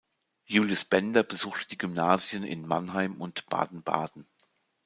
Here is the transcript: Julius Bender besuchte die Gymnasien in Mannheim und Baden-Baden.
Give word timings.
Julius 0.45 0.83
Bender 0.83 1.21
besuchte 1.21 1.67
die 1.67 1.77
Gymnasien 1.77 2.43
in 2.43 2.67
Mannheim 2.67 3.21
und 3.21 3.45
Baden-Baden. 3.49 4.25